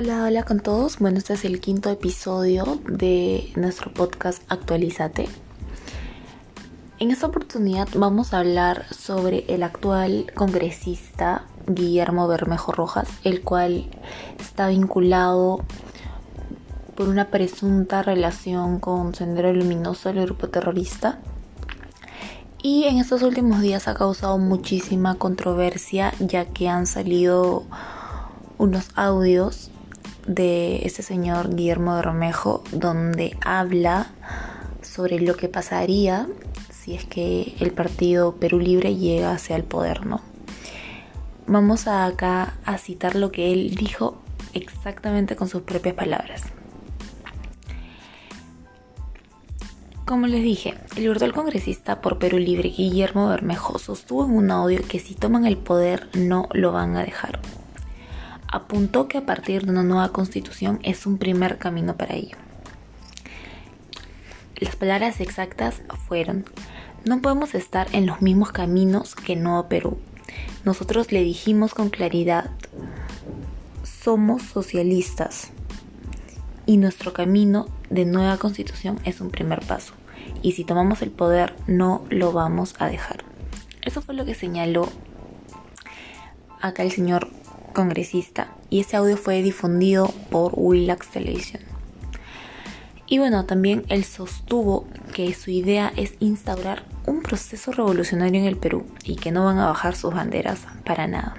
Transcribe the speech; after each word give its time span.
Hola, 0.00 0.22
hola 0.22 0.44
con 0.44 0.60
todos. 0.60 1.00
Bueno, 1.00 1.18
este 1.18 1.34
es 1.34 1.44
el 1.44 1.60
quinto 1.60 1.90
episodio 1.90 2.78
de 2.88 3.50
nuestro 3.56 3.92
podcast 3.92 4.44
Actualizate. 4.48 5.28
En 7.00 7.10
esta 7.10 7.26
oportunidad 7.26 7.88
vamos 7.96 8.32
a 8.32 8.38
hablar 8.38 8.86
sobre 8.94 9.44
el 9.48 9.64
actual 9.64 10.30
congresista 10.36 11.46
Guillermo 11.66 12.28
Bermejo 12.28 12.70
Rojas, 12.70 13.08
el 13.24 13.42
cual 13.42 13.90
está 14.38 14.68
vinculado 14.68 15.64
por 16.94 17.08
una 17.08 17.32
presunta 17.32 18.00
relación 18.00 18.78
con 18.78 19.16
Sendero 19.16 19.52
Luminoso, 19.52 20.10
el 20.10 20.26
grupo 20.26 20.48
terrorista. 20.48 21.18
Y 22.62 22.84
en 22.84 22.98
estos 22.98 23.22
últimos 23.22 23.62
días 23.62 23.88
ha 23.88 23.94
causado 23.94 24.38
muchísima 24.38 25.16
controversia 25.16 26.14
ya 26.20 26.44
que 26.44 26.68
han 26.68 26.86
salido 26.86 27.64
unos 28.58 28.90
audios 28.94 29.72
de 30.28 30.82
este 30.84 31.02
señor 31.02 31.54
Guillermo 31.56 31.96
de 31.96 32.02
Romejo 32.02 32.62
donde 32.70 33.36
habla 33.40 34.08
sobre 34.82 35.20
lo 35.20 35.34
que 35.36 35.48
pasaría 35.48 36.28
si 36.70 36.94
es 36.94 37.06
que 37.06 37.54
el 37.60 37.72
partido 37.72 38.36
Perú 38.36 38.60
Libre 38.60 38.94
llega 38.94 39.32
hacia 39.32 39.56
el 39.56 39.64
poder, 39.64 40.06
¿no? 40.06 40.20
Vamos 41.46 41.88
acá 41.88 42.54
a 42.66 42.76
citar 42.76 43.16
lo 43.16 43.32
que 43.32 43.52
él 43.52 43.74
dijo 43.74 44.20
exactamente 44.52 45.34
con 45.34 45.48
sus 45.48 45.62
propias 45.62 45.94
palabras. 45.94 46.42
Como 50.04 50.26
les 50.26 50.42
dije, 50.42 50.74
el 50.96 51.08
virtual 51.08 51.32
congresista 51.32 52.02
por 52.02 52.18
Perú 52.18 52.38
Libre 52.38 52.68
Guillermo 52.68 53.28
Bermejo 53.28 53.78
sostuvo 53.78 54.26
en 54.26 54.32
un 54.32 54.50
audio 54.50 54.80
que 54.86 55.00
si 55.00 55.14
toman 55.14 55.46
el 55.46 55.56
poder 55.56 56.08
no 56.14 56.48
lo 56.52 56.72
van 56.72 56.96
a 56.96 57.02
dejar 57.02 57.40
apuntó 58.48 59.08
que 59.08 59.18
a 59.18 59.26
partir 59.26 59.64
de 59.64 59.70
una 59.70 59.82
nueva 59.82 60.08
constitución 60.10 60.80
es 60.82 61.06
un 61.06 61.18
primer 61.18 61.58
camino 61.58 61.96
para 61.96 62.14
ello. 62.14 62.36
Las 64.56 64.74
palabras 64.74 65.20
exactas 65.20 65.82
fueron, 66.08 66.44
no 67.04 67.20
podemos 67.20 67.54
estar 67.54 67.86
en 67.92 68.06
los 68.06 68.22
mismos 68.22 68.50
caminos 68.50 69.14
que 69.14 69.36
Nuevo 69.36 69.68
Perú. 69.68 69.98
Nosotros 70.64 71.12
le 71.12 71.22
dijimos 71.22 71.74
con 71.74 71.90
claridad, 71.90 72.50
somos 73.84 74.42
socialistas 74.42 75.50
y 76.66 76.76
nuestro 76.76 77.12
camino 77.12 77.66
de 77.88 78.04
nueva 78.04 78.36
constitución 78.38 78.98
es 79.04 79.20
un 79.20 79.30
primer 79.30 79.60
paso. 79.60 79.94
Y 80.42 80.52
si 80.52 80.64
tomamos 80.64 81.02
el 81.02 81.10
poder, 81.10 81.54
no 81.66 82.04
lo 82.10 82.32
vamos 82.32 82.74
a 82.78 82.88
dejar. 82.88 83.24
Eso 83.82 84.02
fue 84.02 84.14
lo 84.14 84.24
que 84.24 84.34
señaló 84.34 84.88
acá 86.60 86.82
el 86.82 86.90
señor 86.90 87.28
congresista 87.72 88.54
y 88.70 88.80
ese 88.80 88.96
audio 88.96 89.16
fue 89.16 89.42
difundido 89.42 90.08
por 90.30 90.52
Willax 90.54 91.08
Television. 91.08 91.62
Y 93.06 93.18
bueno, 93.18 93.46
también 93.46 93.84
él 93.88 94.04
sostuvo 94.04 94.86
que 95.14 95.32
su 95.32 95.50
idea 95.50 95.92
es 95.96 96.14
instaurar 96.20 96.84
un 97.06 97.22
proceso 97.22 97.72
revolucionario 97.72 98.40
en 98.40 98.46
el 98.46 98.58
Perú 98.58 98.84
y 99.02 99.16
que 99.16 99.32
no 99.32 99.44
van 99.44 99.58
a 99.58 99.66
bajar 99.66 99.96
sus 99.96 100.12
banderas 100.12 100.60
para 100.84 101.06
nada. 101.06 101.36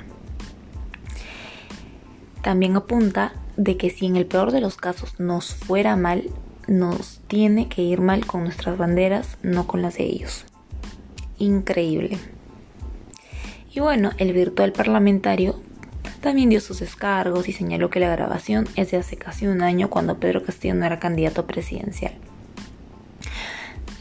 También 2.41 2.75
apunta 2.75 3.33
de 3.55 3.77
que 3.77 3.91
si 3.91 4.07
en 4.07 4.15
el 4.15 4.25
peor 4.25 4.51
de 4.51 4.61
los 4.61 4.77
casos 4.77 5.19
nos 5.19 5.53
fuera 5.53 5.95
mal, 5.95 6.23
nos 6.67 7.19
tiene 7.27 7.67
que 7.67 7.83
ir 7.83 8.01
mal 8.01 8.25
con 8.25 8.43
nuestras 8.43 8.77
banderas, 8.77 9.37
no 9.43 9.67
con 9.67 9.81
las 9.81 9.97
de 9.97 10.05
ellos. 10.05 10.45
Increíble. 11.37 12.17
Y 13.73 13.79
bueno, 13.79 14.11
el 14.17 14.33
virtual 14.33 14.71
parlamentario 14.71 15.61
también 16.19 16.49
dio 16.49 16.59
sus 16.59 16.79
descargos 16.79 17.47
y 17.47 17.53
señaló 17.53 17.89
que 17.89 17.99
la 17.99 18.09
grabación 18.09 18.67
es 18.75 18.91
de 18.91 18.97
hace 18.97 19.17
casi 19.17 19.47
un 19.47 19.61
año 19.61 19.89
cuando 19.89 20.19
Pedro 20.19 20.43
Castillo 20.43 20.75
no 20.75 20.85
era 20.85 20.99
candidato 20.99 21.45
presidencial. 21.45 22.13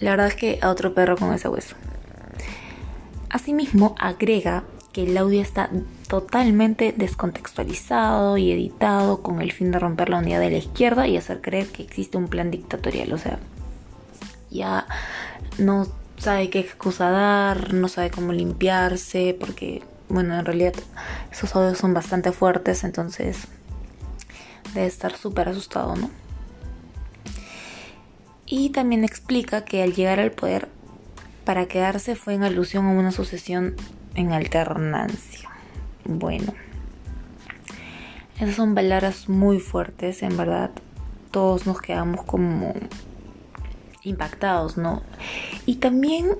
La 0.00 0.10
verdad 0.10 0.28
es 0.28 0.34
que 0.34 0.58
a 0.62 0.70
otro 0.70 0.94
perro 0.94 1.16
con 1.16 1.32
ese 1.32 1.48
hueso. 1.48 1.76
Asimismo, 3.30 3.94
agrega 3.98 4.64
que 4.92 5.02
el 5.04 5.16
audio 5.16 5.40
está 5.40 5.70
totalmente 6.08 6.94
descontextualizado 6.96 8.38
y 8.38 8.52
editado 8.52 9.22
con 9.22 9.40
el 9.40 9.52
fin 9.52 9.70
de 9.70 9.78
romper 9.78 10.08
la 10.08 10.18
unidad 10.18 10.40
de 10.40 10.50
la 10.50 10.56
izquierda 10.56 11.06
y 11.06 11.16
hacer 11.16 11.40
creer 11.40 11.66
que 11.68 11.82
existe 11.82 12.16
un 12.16 12.28
plan 12.28 12.50
dictatorial. 12.50 13.12
O 13.12 13.18
sea, 13.18 13.38
ya 14.50 14.86
no 15.58 15.86
sabe 16.16 16.48
qué 16.50 16.60
excusa 16.60 17.10
dar, 17.10 17.74
no 17.74 17.88
sabe 17.88 18.10
cómo 18.10 18.32
limpiarse, 18.32 19.36
porque 19.38 19.82
bueno, 20.08 20.38
en 20.38 20.44
realidad 20.44 20.74
esos 21.30 21.54
audios 21.54 21.78
son 21.78 21.94
bastante 21.94 22.32
fuertes, 22.32 22.84
entonces 22.84 23.48
debe 24.74 24.86
estar 24.86 25.16
súper 25.16 25.48
asustado, 25.48 25.96
¿no? 25.96 26.10
Y 28.46 28.70
también 28.70 29.04
explica 29.04 29.64
que 29.64 29.82
al 29.82 29.94
llegar 29.94 30.20
al 30.20 30.32
poder, 30.32 30.68
para 31.44 31.66
quedarse 31.66 32.14
fue 32.14 32.34
en 32.34 32.44
alusión 32.44 32.86
a 32.86 32.90
una 32.90 33.12
sucesión 33.12 33.74
en 34.14 34.32
alternancia. 34.32 35.50
Bueno, 36.04 36.54
esas 38.38 38.54
son 38.54 38.74
palabras 38.74 39.28
muy 39.28 39.60
fuertes, 39.60 40.22
en 40.22 40.36
verdad. 40.36 40.70
Todos 41.30 41.66
nos 41.66 41.80
quedamos 41.80 42.24
como 42.24 42.72
impactados, 44.02 44.78
¿no? 44.78 45.02
Y 45.66 45.76
también 45.76 46.30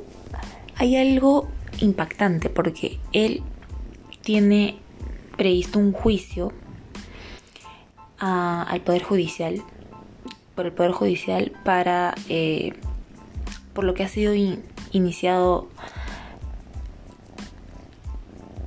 hay 0.77 0.97
algo 0.97 1.49
impactante 1.81 2.49
porque 2.49 2.99
él 3.13 3.43
tiene 4.29 4.77
previsto 5.39 5.79
un 5.79 5.93
juicio 5.93 6.53
al 8.19 8.83
Poder 8.83 9.03
Judicial, 9.03 9.63
por 10.55 10.67
el 10.67 10.73
Poder 10.73 10.93
Judicial 10.93 11.53
para, 11.65 12.15
eh, 12.29 12.75
por 13.73 13.85
lo 13.85 13.95
que 13.95 14.03
ha 14.03 14.09
sido 14.09 14.35
iniciado 14.93 15.71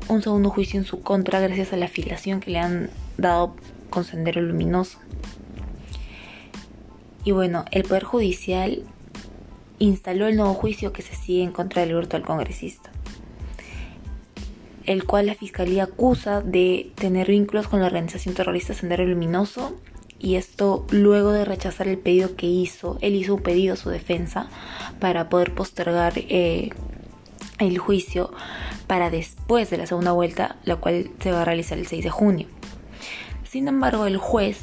un 0.07 0.23
segundo 0.23 0.50
juicio 0.50 0.79
en 0.79 0.85
su 0.88 1.03
contra 1.03 1.39
gracias 1.39 1.73
a 1.73 1.77
la 1.77 1.85
afiliación 1.85 2.39
que 2.39 2.50
le 2.50 2.57
han 2.57 2.89
dado 3.19 3.55
con 3.91 4.03
Sendero 4.03 4.41
Luminoso. 4.41 4.97
Y 7.23 7.33
bueno, 7.33 7.66
el 7.69 7.83
Poder 7.83 8.03
Judicial 8.03 8.81
instaló 9.77 10.25
el 10.25 10.38
nuevo 10.38 10.55
juicio 10.55 10.91
que 10.91 11.03
se 11.03 11.13
sigue 11.13 11.44
en 11.44 11.51
contra 11.51 11.83
del 11.83 11.94
virtual 11.94 12.23
congresista 12.23 12.91
el 14.86 15.06
cual 15.06 15.28
la 15.28 15.36
fiscalía 15.36 15.84
acusa 15.84 16.42
de 16.42 16.92
tener 16.96 17.28
vínculos 17.28 17.68
con 17.68 17.80
la 17.80 17.88
organización 17.88 18.36
terrorista 18.36 18.74
Sendero 18.74 19.06
Luminoso 19.06 19.78
y 20.19 20.36
esto 20.36 20.86
luego 20.92 21.31
de 21.31 21.46
rechazar 21.46 21.88
el 21.88 21.97
pedido 21.97 22.36
que 22.36 22.46
hizo, 22.46 22.97
él 23.02 23.16
hizo 23.16 23.36
un 23.36 23.42
pedido 23.42 23.74
a 23.74 23.78
su 23.78 23.90
defensa 23.90 24.50
para 25.00 25.30
poder 25.30 25.56
postergar 25.56 26.14
eh, 26.16 26.69
el 27.58 27.78
juicio 27.80 28.31
para 28.88 29.09
después 29.09 29.69
de 29.69 29.78
la 29.78 29.88
segunda 29.88 30.12
vuelta, 30.12 30.58
la 30.64 30.75
cual 30.75 31.09
se 31.19 31.31
va 31.31 31.42
a 31.42 31.46
realizar 31.46 31.78
el 31.78 31.88
6 31.88 32.03
de 32.03 32.09
junio. 32.09 32.48
Sin 33.44 33.68
embargo, 33.68 34.06
el 34.06 34.18
juez, 34.18 34.59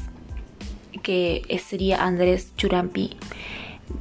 que 1.03 1.43
sería 1.67 2.05
Andrés 2.05 2.53
Churampi, 2.57 3.17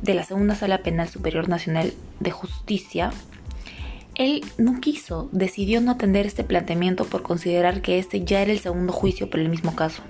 de 0.01 0.13
la 0.13 0.23
Segunda 0.23 0.55
Sala 0.55 0.79
Penal 0.79 1.07
Superior 1.07 1.49
Nacional 1.49 1.93
de 2.19 2.31
Justicia, 2.31 3.11
él 4.17 4.43
no 4.57 4.81
quiso, 4.81 5.29
decidió 5.31 5.79
no 5.79 5.91
atender 5.91 6.25
este 6.25 6.43
planteamiento 6.43 7.05
por 7.05 7.21
considerar 7.21 7.81
que 7.81 7.99
este 7.99 8.25
ya 8.25 8.41
era 8.41 8.51
el 8.51 8.59
segundo 8.59 8.91
juicio 8.91 9.29
por 9.29 9.39
el 9.39 9.49
mismo 9.49 9.75
caso. 9.75 10.01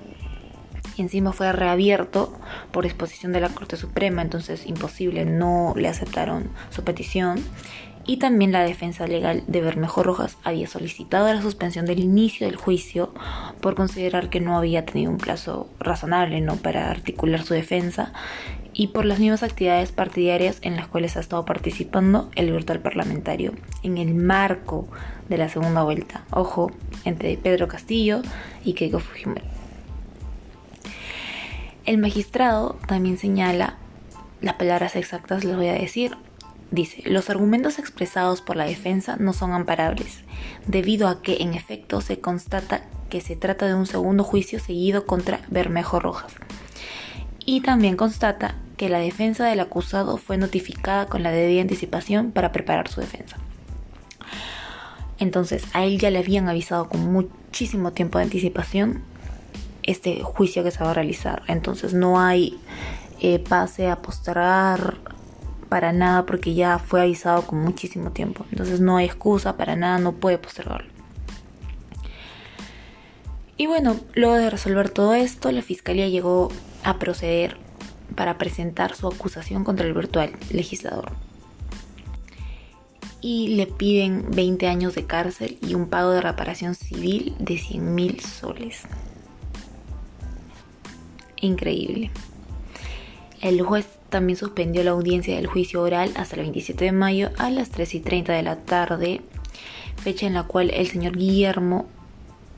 Encima 0.97 1.33
fue 1.33 1.51
reabierto 1.51 2.33
por 2.71 2.85
disposición 2.85 3.33
de 3.33 3.41
la 3.41 3.49
Corte 3.49 3.75
Suprema, 3.75 4.21
entonces 4.21 4.65
imposible, 4.65 5.25
no 5.25 5.73
le 5.75 5.89
aceptaron 5.89 6.49
su 6.69 6.83
petición. 6.83 7.43
Y 8.05 8.17
también 8.17 8.53
la 8.53 8.63
defensa 8.63 9.05
legal 9.05 9.43
de 9.47 9.59
Bermejo 9.59 10.01
Rojas 10.01 10.37
había 10.45 10.67
solicitado 10.67 11.31
la 11.31 11.41
suspensión 11.41 11.85
del 11.85 11.99
inicio 11.99 12.47
del 12.47 12.55
juicio 12.55 13.13
por 13.59 13.75
considerar 13.75 14.29
que 14.29 14.39
no 14.39 14.57
había 14.57 14.85
tenido 14.85 15.11
un 15.11 15.17
plazo 15.17 15.69
razonable 15.77 16.39
¿no? 16.39 16.55
para 16.55 16.89
articular 16.89 17.43
su 17.43 17.53
defensa 17.53 18.13
y 18.79 18.87
por 18.87 19.05
las 19.05 19.17
mismas 19.17 19.41
actividades 19.41 19.91
partidarias 19.91 20.59
en 20.61 20.75
las 20.75 20.87
cuales 20.87 21.17
ha 21.17 21.19
estado 21.19 21.43
participando 21.45 22.29
el 22.35 22.51
virtual 22.51 22.79
parlamentario 22.79 23.53
en 23.81 23.97
el 23.97 24.13
marco 24.13 24.87
de 25.29 25.39
la 25.39 25.49
segunda 25.49 25.81
vuelta. 25.81 26.23
Ojo, 26.29 26.71
entre 27.03 27.35
Pedro 27.37 27.67
Castillo 27.67 28.21
y 28.63 28.73
Keiko 28.73 28.99
Fujimori. 28.99 29.41
El 31.87 31.97
magistrado 31.97 32.77
también 32.87 33.17
señala, 33.17 33.77
las 34.41 34.53
palabras 34.53 34.95
exactas 34.95 35.43
les 35.43 35.55
voy 35.55 35.69
a 35.69 35.73
decir, 35.73 36.15
dice, 36.69 37.01
los 37.09 37.31
argumentos 37.31 37.79
expresados 37.79 38.41
por 38.41 38.57
la 38.57 38.65
defensa 38.65 39.17
no 39.19 39.33
son 39.33 39.53
amparables, 39.53 40.19
debido 40.67 41.07
a 41.07 41.23
que 41.23 41.37
en 41.41 41.55
efecto 41.55 41.99
se 41.99 42.19
constata 42.19 42.83
que 43.09 43.21
se 43.21 43.35
trata 43.35 43.65
de 43.65 43.73
un 43.73 43.87
segundo 43.87 44.23
juicio 44.23 44.59
seguido 44.59 45.07
contra 45.07 45.39
Bermejo 45.49 45.99
Rojas. 45.99 46.35
Y 47.43 47.61
también 47.61 47.95
constata 47.95 48.55
que 48.77 48.89
la 48.89 48.99
defensa 48.99 49.45
del 49.45 49.59
acusado 49.59 50.17
fue 50.17 50.37
notificada 50.37 51.07
con 51.07 51.23
la 51.23 51.31
debida 51.31 51.61
anticipación 51.61 52.31
para 52.31 52.51
preparar 52.51 52.87
su 52.87 53.01
defensa. 53.01 53.37
Entonces, 55.19 55.63
a 55.73 55.83
él 55.83 55.99
ya 55.99 56.11
le 56.11 56.19
habían 56.19 56.47
avisado 56.47 56.87
con 56.87 57.11
muchísimo 57.11 57.91
tiempo 57.91 58.19
de 58.19 58.25
anticipación 58.25 59.01
este 59.83 60.21
juicio 60.21 60.63
que 60.63 60.71
se 60.71 60.83
va 60.83 60.91
a 60.91 60.93
realizar. 60.93 61.41
Entonces 61.47 61.93
no 61.93 62.19
hay 62.19 62.59
eh, 63.19 63.39
pase 63.39 63.89
a 63.89 64.01
postergar 64.01 64.97
para 65.69 65.91
nada 65.91 66.25
porque 66.25 66.53
ya 66.53 66.77
fue 66.77 67.01
avisado 67.01 67.41
con 67.47 67.59
muchísimo 67.59 68.11
tiempo. 68.11 68.45
Entonces 68.51 68.79
no 68.79 68.97
hay 68.97 69.05
excusa 69.05 69.57
para 69.57 69.75
nada, 69.75 69.97
no 69.97 70.13
puede 70.13 70.37
postergarlo. 70.37 70.91
Y 73.55 73.65
bueno, 73.65 73.95
luego 74.13 74.35
de 74.35 74.51
resolver 74.51 74.89
todo 74.91 75.15
esto, 75.15 75.51
la 75.51 75.63
fiscalía 75.63 76.07
llegó 76.07 76.49
a 76.83 76.99
proceder 76.99 77.57
para 78.17 78.39
presentar 78.39 78.95
su 78.95 79.07
acusación 79.07 79.63
contra 79.63 79.85
el 79.85 79.93
virtual 79.93 80.31
legislador. 80.51 81.11
Y 83.21 83.55
le 83.55 83.67
piden 83.67 84.25
20 84.31 84.67
años 84.67 84.95
de 84.95 85.05
cárcel 85.05 85.59
y 85.61 85.75
un 85.75 85.87
pago 85.87 86.09
de 86.09 86.21
reparación 86.21 86.73
civil 86.73 87.35
de 87.39 87.57
100 87.57 87.95
mil 87.95 88.19
soles. 88.19 88.81
Increíble. 91.39 92.09
El 93.39 93.61
juez 93.61 93.87
también 94.09 94.37
suspendió 94.37 94.83
la 94.83 94.91
audiencia 94.91 95.35
del 95.35 95.45
juicio 95.45 95.83
oral 95.83 96.11
hasta 96.15 96.37
el 96.37 96.41
27 96.41 96.85
de 96.85 96.91
mayo 96.91 97.29
a 97.37 97.51
las 97.51 97.69
3 97.69 97.95
y 97.95 97.99
30 97.99 98.33
de 98.33 98.41
la 98.41 98.55
tarde, 98.55 99.21
fecha 99.97 100.25
en 100.25 100.33
la 100.33 100.43
cual 100.43 100.71
el 100.71 100.87
señor 100.87 101.15
Guillermo 101.15 101.85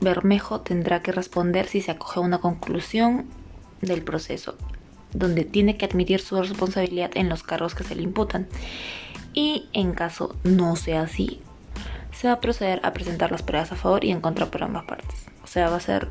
Bermejo 0.00 0.62
tendrá 0.62 1.02
que 1.02 1.12
responder 1.12 1.66
si 1.66 1.82
se 1.82 1.90
acoge 1.90 2.20
a 2.20 2.22
una 2.22 2.38
conclusión 2.38 3.26
del 3.82 4.02
proceso, 4.02 4.56
donde 5.12 5.44
tiene 5.44 5.76
que 5.76 5.84
admitir 5.84 6.20
su 6.20 6.40
responsabilidad 6.40 7.10
en 7.14 7.28
los 7.28 7.42
cargos 7.42 7.74
que 7.74 7.84
se 7.84 7.94
le 7.94 8.02
imputan. 8.02 8.48
Y 9.32 9.68
en 9.72 9.92
caso 9.92 10.36
no 10.44 10.76
sea 10.76 11.02
así, 11.02 11.40
se 12.12 12.28
va 12.28 12.34
a 12.34 12.40
proceder 12.40 12.80
a 12.82 12.92
presentar 12.92 13.30
las 13.30 13.42
pruebas 13.42 13.72
a 13.72 13.76
favor 13.76 14.04
y 14.04 14.10
en 14.10 14.20
contra 14.20 14.46
por 14.46 14.62
ambas 14.62 14.84
partes. 14.84 15.26
O 15.44 15.46
sea, 15.46 15.70
va 15.70 15.76
a 15.76 15.80
ser 15.80 16.08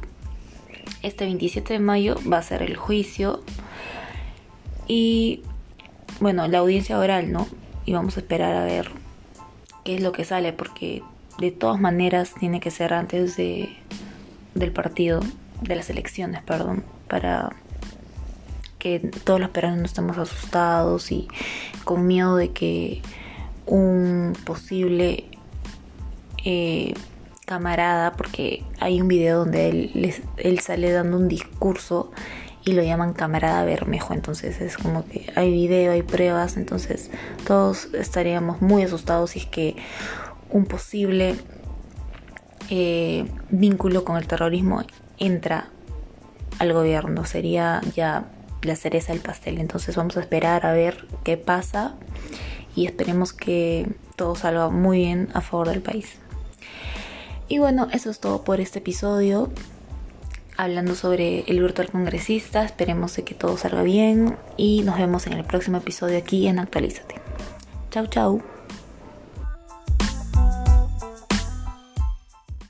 este 1.04 1.26
27 1.26 1.74
de 1.74 1.80
mayo, 1.80 2.16
va 2.32 2.38
a 2.38 2.44
ser 2.44 2.64
el 2.64 2.76
juicio 2.76 3.44
y 4.88 5.44
bueno, 6.20 6.48
la 6.48 6.60
audiencia 6.60 6.98
oral, 6.98 7.32
¿no? 7.32 7.48
Y 7.86 7.94
vamos 7.94 8.18
a 8.18 8.22
esperar 8.22 8.56
a 8.56 8.66
ver 8.66 8.90
qué 9.86 9.96
es 9.96 10.02
lo 10.02 10.12
que 10.12 10.26
sale, 10.26 10.52
porque 10.52 11.04
de 11.40 11.52
todas 11.52 11.80
maneras 11.80 12.34
tiene 12.40 12.60
que 12.60 12.72
ser 12.72 12.94
antes 12.94 13.38
de, 13.38 13.70
del 14.56 14.72
partido, 14.72 15.22
de 15.62 15.76
las 15.76 15.90
elecciones, 15.90 16.42
perdón, 16.44 16.84
para 17.08 17.56
que 18.80 19.00
todos 19.00 19.40
los 19.40 19.50
peruanos 19.50 19.80
no 19.80 19.86
estemos 19.86 20.18
asustados 20.18 21.12
y 21.12 21.28
con 21.84 22.08
miedo 22.08 22.38
de 22.38 22.52
que 22.52 23.02
un 23.66 24.34
posible 24.46 25.26
eh, 26.44 26.94
camarada, 27.46 28.14
porque 28.14 28.64
hay 28.80 29.02
un 29.02 29.08
video 29.08 29.40
donde 29.40 29.70
él, 29.70 30.16
él 30.38 30.60
sale 30.60 30.92
dando 30.92 31.18
un 31.18 31.28
discurso 31.28 32.12
y 32.64 32.74
lo 32.74 32.84
llaman 32.84 33.14
camarada 33.14 33.66
Bermejo. 33.66 34.14
Entonces 34.14 34.62
es 34.62 34.78
como 34.78 35.06
que 35.06 35.32
hay 35.36 35.52
video, 35.52 35.92
hay 35.92 36.04
pruebas, 36.04 36.58
entonces 36.58 37.12
todos 37.46 37.90
estaríamos 37.94 38.62
muy 38.62 38.84
asustados 38.84 39.32
si 39.32 39.40
es 39.40 39.46
que 39.46 39.76
un 40.50 40.66
posible 40.66 41.36
eh, 42.70 43.26
vínculo 43.50 44.04
con 44.04 44.18
el 44.18 44.28
terrorismo 44.28 44.84
entra 45.18 45.70
al 46.60 46.74
gobierno. 46.74 47.26
Sería 47.26 47.82
ya 47.96 48.26
la 48.62 48.76
cereza 48.76 49.14
del 49.14 49.22
pastel. 49.22 49.58
Entonces 49.58 49.96
vamos 49.96 50.18
a 50.18 50.22
esperar 50.22 50.66
a 50.66 50.74
ver 50.74 51.08
qué 51.24 51.38
pasa 51.38 51.96
y 52.76 52.86
esperemos 52.86 53.34
que 53.34 53.88
todo 54.16 54.36
salga 54.36 54.70
muy 54.70 55.00
bien 55.00 55.30
a 55.34 55.42
favor 55.42 55.70
del 55.70 55.82
país. 55.82 56.16
Y 57.48 57.58
bueno, 57.58 57.88
eso 57.92 58.10
es 58.10 58.20
todo 58.20 58.44
por 58.44 58.62
este 58.62 58.80
episodio 58.80 59.50
hablando 60.60 60.94
sobre 60.94 61.46
el 61.48 61.62
virtual 61.62 61.90
congresista. 61.90 62.64
Esperemos 62.64 63.14
que 63.14 63.34
todo 63.34 63.58
salga 63.58 63.82
bien 63.82 64.38
y 64.58 64.84
nos 64.84 64.98
vemos 64.98 65.26
en 65.26 65.34
el 65.34 65.46
próximo 65.46 65.78
episodio 65.78 66.18
aquí 66.18 66.48
en 66.48 66.60
Actualízate. 66.60 67.16
Chau, 67.92 68.08
chau. 68.08 68.59